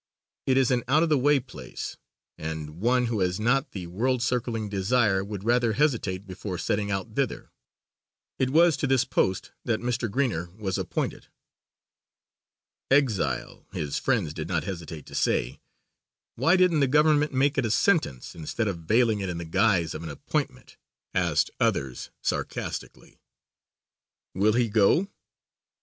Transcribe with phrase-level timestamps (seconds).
[0.47, 1.95] It is an out of the way place
[2.35, 7.13] and one who has not the world circling desire would rather hesitate before setting out
[7.13, 7.51] thither.
[8.39, 10.09] It was to this post that Mr.
[10.09, 11.27] Greener was appointed.
[12.89, 15.59] "Exile," his friends did not hesitate to say.
[16.33, 19.93] "Why didn't the Government make it a sentence instead of veiling it in the guise
[19.93, 20.77] of an appointment?"
[21.13, 23.19] asked others sarcastically.
[24.33, 25.09] "Will he go?"